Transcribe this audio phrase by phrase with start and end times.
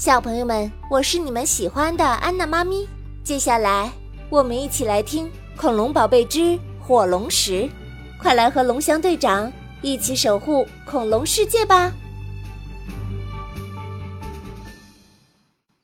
[0.00, 2.88] 小朋友们，我是你们喜欢的安娜妈咪。
[3.22, 3.92] 接下来，
[4.30, 5.26] 我们一起来听
[5.58, 7.64] 《恐龙宝贝之火龙石》，
[8.18, 9.52] 快来和龙翔队长
[9.82, 11.92] 一起守护恐龙世界吧！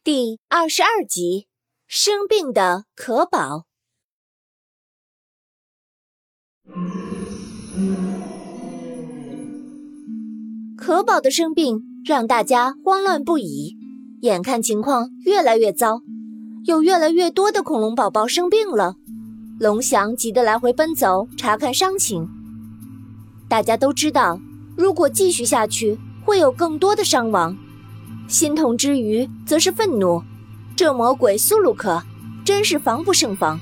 [0.02, 1.48] 第二十二集：
[1.86, 3.66] 生病的可宝。
[10.78, 13.76] 可宝的生病让大家慌乱不已，
[14.22, 16.00] 眼看情况越来越糟，
[16.64, 18.96] 有越来越多的恐龙宝宝生病了。
[19.60, 22.28] 龙翔急得来回奔走查看伤情。
[23.48, 24.40] 大家都知道，
[24.74, 27.56] 如果继续下去，会有更多的伤亡。
[28.26, 30.22] 心痛之余，则是愤怒。
[30.74, 32.02] 这魔鬼苏鲁克
[32.44, 33.60] 真是防不胜防。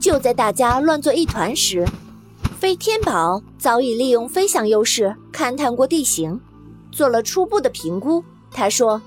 [0.00, 1.86] 就在大家乱作一团时，
[2.58, 6.40] 飞天宝早已利用飞翔优势勘探过地形，
[6.96, 8.24] 做了初步的评估。
[8.50, 9.02] 他说：“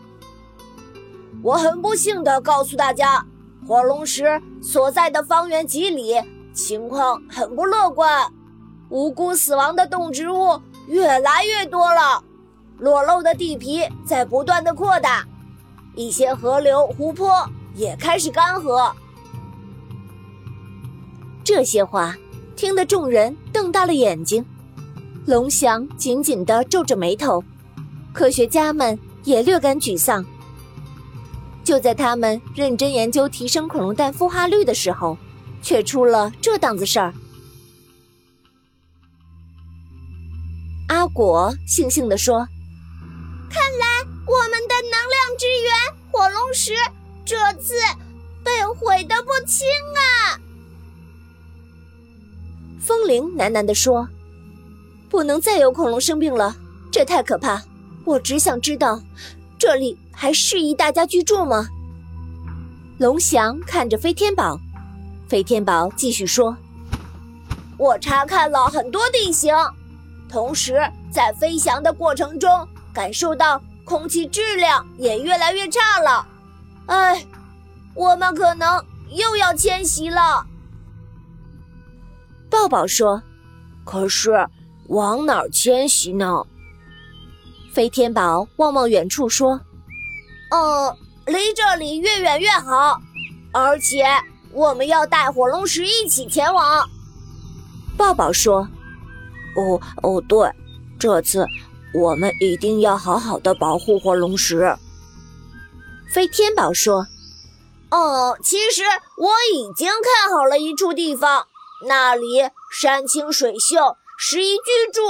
[1.41, 3.25] 我很不幸地告诉大家，
[3.67, 6.15] 火龙石所在的方圆几里
[6.53, 8.31] 情况很不乐观，
[8.89, 12.23] 无辜死亡的动植物越来越多了，
[12.77, 15.25] 裸露的地皮在不断的扩大，
[15.95, 18.91] 一些河流、湖泊也开始干涸。”
[21.43, 22.15] 这些话。
[22.55, 24.45] 听得众人瞪大了眼睛，
[25.25, 27.41] 龙翔紧紧地皱着眉头，
[28.19, 30.25] 科学家们也略感沮丧。
[31.63, 35.17] 就在他们认真研究提升恐龙蛋孵化率的时候，
[35.61, 37.13] 却出了这档子事儿。
[40.89, 42.45] 阿果悻悻地说
[43.49, 43.85] ：“看来
[44.27, 45.71] 我们的能量之源
[46.11, 46.73] 火龙石
[47.23, 47.73] 这次
[48.43, 50.35] 被毁得不轻啊！”
[52.85, 54.09] 风铃喃喃地说
[55.07, 56.57] ：“不能再有恐龙生病了，
[56.91, 57.63] 这太可怕。
[58.05, 59.01] 我只想知道，
[59.57, 61.67] 这里还适宜大家居住吗？”
[62.97, 64.59] 龙翔看着飞天宝，
[65.27, 66.57] 飞天宝继续说
[67.77, 69.55] ：“我查看了很多地形，
[70.27, 76.27] 同时在飞翔的过程中，感受到空气质量也越来越差了。
[76.87, 77.25] 哎，
[77.93, 80.45] 我们可能又要迁徙了。”
[82.49, 83.21] 抱抱说
[83.85, 84.45] ：“可是
[84.87, 86.43] 往哪儿迁徙呢？”
[87.73, 89.61] 飞天宝望望远处说
[90.51, 92.99] ：“呃，离这里越远越好，
[93.51, 94.05] 而且
[94.51, 96.89] 我们要带火龙石一起前往。”
[97.95, 98.67] 抱抱说
[99.55, 100.51] ：“哦哦，对，
[100.97, 101.45] 这次
[101.93, 104.75] 我们一定要好好的保护火龙石。”
[106.11, 107.05] 飞天宝说
[107.91, 108.83] ：“哦，其实
[109.17, 111.45] 我已经看好了一处地方。”
[111.87, 115.01] 那里山清水秀，适宜居住。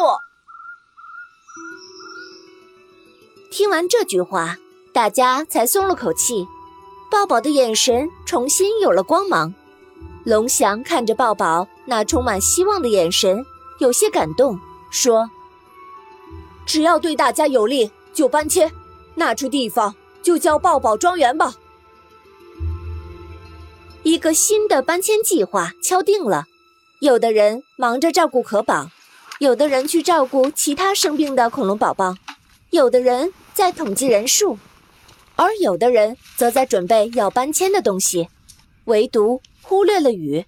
[3.51, 4.57] 听完这句话，
[4.93, 6.47] 大家才松了口气。
[7.11, 9.53] 抱抱的眼神重新有了光芒。
[10.23, 13.43] 龙翔看着抱抱那充满希望的眼神，
[13.79, 14.59] 有些感动，
[14.91, 15.31] 说
[16.67, 18.71] ：“只要对大家有利，就搬迁。
[19.15, 21.55] 那处地方就叫抱抱庄园吧。”
[24.03, 26.45] 一个新的搬迁计划敲定了。
[26.99, 28.91] 有的人忙着照顾可宝，
[29.39, 32.15] 有的人去照顾其他生病的恐龙宝宝，
[32.69, 34.57] 有的人在统计人数，
[35.35, 38.29] 而有的人则在准备要搬迁的东西。
[38.85, 40.45] 唯独忽略了雨，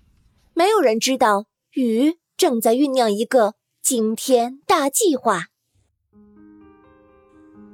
[0.53, 5.47] 没有人知道雨正在酝酿一个惊天大计划。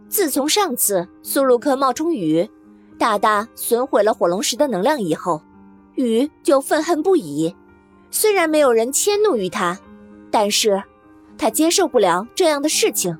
[0.10, 2.50] 自从上次苏鲁克冒充雨，
[2.98, 5.44] 大大损毁了火龙石的能量以后，
[5.94, 7.56] 雨就愤恨不已。
[8.10, 9.80] 虽然没有人迁怒于他，
[10.32, 10.82] 但是，
[11.38, 13.16] 他接受不了这样的事情。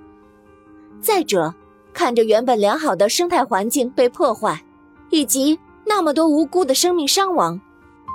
[1.00, 1.54] 再者，
[1.98, 4.64] 看着原本良好的生态环境被破坏，
[5.10, 7.60] 以及那么多无辜的生命伤亡，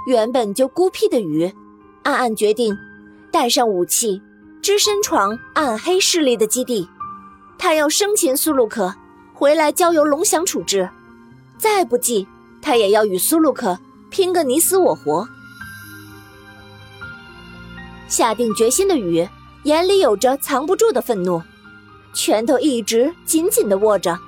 [0.06, 1.52] 原本就孤僻的鱼，
[2.04, 2.78] 暗暗决定
[3.32, 4.22] 带上武器，
[4.62, 6.88] 只身闯暗黑势力的基地。
[7.58, 8.94] 他要生擒苏鲁克，
[9.34, 10.88] 回来交由龙翔处置。
[11.58, 12.28] 再不济，
[12.62, 13.76] 他也要与苏鲁克
[14.10, 15.26] 拼个你死我活。
[18.06, 19.28] 下定决心的雨
[19.64, 21.42] 眼里有着藏不住的愤怒，
[22.12, 24.18] 拳头一直紧紧的握着。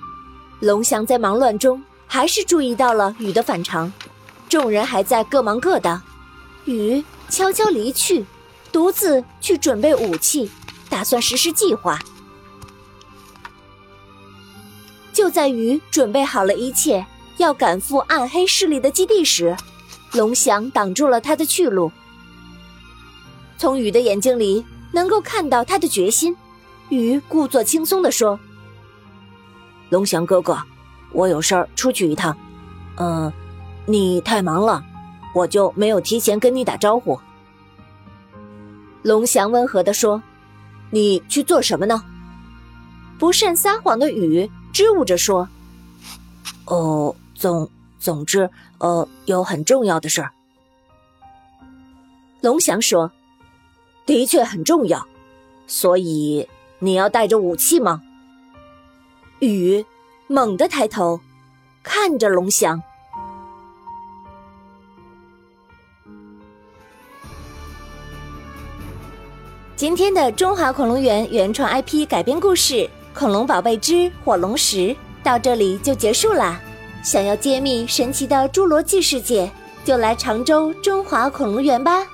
[0.60, 3.92] 龙翔在忙乱中还是注意到了雨的反常，
[4.48, 6.00] 众人还在各忙各的，
[6.64, 8.24] 雨悄悄离去，
[8.72, 10.50] 独自去准备武器，
[10.88, 11.98] 打算实施计划。
[15.12, 17.04] 就在雨准备好了一切，
[17.36, 19.56] 要赶赴暗黑势力的基地时，
[20.12, 21.90] 龙翔挡住了他的去路。
[23.56, 26.36] 从雨的眼睛里能够看到他的决心，
[26.90, 28.38] 雨故作轻松地说
[29.88, 30.58] ：“龙翔哥哥，
[31.12, 32.36] 我有事儿出去一趟。
[32.96, 33.32] 嗯，
[33.86, 34.84] 你太忙了，
[35.34, 37.18] 我就没有提前跟你打招呼。”
[39.02, 40.22] 龙翔温和地说
[40.90, 42.02] ：“你去做什么呢？”
[43.18, 45.48] 不善撒谎的雨支吾着说
[46.66, 50.30] ：“哦，总总之，呃，有很重要的事儿。”
[52.42, 53.10] 龙翔说
[54.04, 55.06] ：“的确很重要，
[55.66, 56.46] 所以
[56.84, 58.02] 你要带着武器吗？”
[59.40, 59.84] 雨
[60.26, 61.20] 猛地抬头，
[61.82, 62.82] 看着龙翔。
[69.76, 72.74] 今天的《中华恐龙园》原创 IP 改编故事
[73.12, 74.76] 《恐龙宝贝之火龙石》
[75.22, 76.60] 到这里就结束啦。
[77.02, 79.50] 想要揭秘神奇的侏罗纪世界，
[79.84, 82.06] 就来常州中华恐龙园吧。